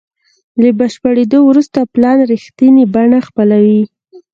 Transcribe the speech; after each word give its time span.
له 0.61 0.69
بشپړېدو 0.79 1.39
وروسته 1.49 1.79
پلان 1.93 2.17
رښتینې 2.31 2.83
بڼه 2.93 3.19
خپلوي. 3.27 3.83